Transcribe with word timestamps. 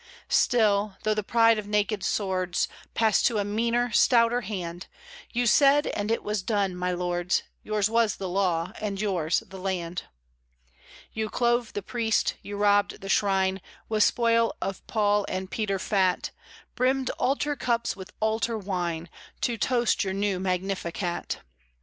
Still, 0.29 0.97
though 1.03 1.13
the 1.13 1.21
pride 1.21 1.59
of 1.59 1.67
naked 1.67 2.01
swords 2.03 2.67
Passed 2.95 3.27
to 3.27 3.37
a 3.37 3.45
meaner, 3.45 3.91
stouter 3.91 4.41
hand, 4.41 4.87
You 5.31 5.45
said, 5.45 5.85
and 5.85 6.09
it 6.09 6.23
was 6.23 6.41
done, 6.41 6.75
my 6.75 6.91
lords, 6.91 7.43
Yours 7.61 7.87
was 7.87 8.15
the 8.15 8.27
law, 8.27 8.71
and 8.81 8.99
yours 8.99 9.43
the 9.47 9.59
land. 9.59 10.05
You 11.13 11.29
clove 11.29 11.73
the 11.73 11.83
priest, 11.83 12.33
you 12.41 12.57
robbed 12.57 13.01
the 13.01 13.09
shrine, 13.09 13.61
With 13.89 14.01
spoil 14.03 14.55
of 14.59 14.83
Paul 14.87 15.23
and 15.29 15.51
Peter 15.51 15.77
fat, 15.77 16.31
Brimmed 16.73 17.11
altar 17.19 17.55
cups 17.55 17.95
with 17.95 18.09
altar 18.19 18.57
wine 18.57 19.07
To 19.41 19.55
toast 19.55 20.03
your 20.03 20.13
new 20.15 20.39
Magnificat. 20.39 21.41